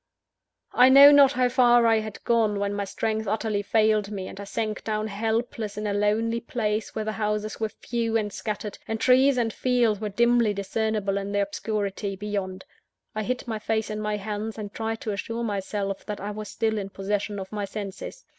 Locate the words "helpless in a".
5.07-5.93